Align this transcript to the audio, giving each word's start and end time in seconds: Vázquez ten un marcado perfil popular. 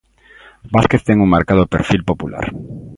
Vázquez 0.75 1.01
ten 1.07 1.17
un 1.25 1.33
marcado 1.35 1.71
perfil 1.73 2.01
popular. 2.09 2.45